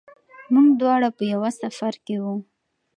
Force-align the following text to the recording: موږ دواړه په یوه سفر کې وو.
موږ 0.53 0.67
دواړه 0.81 1.09
په 1.17 1.23
یوه 1.33 1.49
سفر 1.61 1.93
کې 2.05 2.15
وو. 2.23 2.35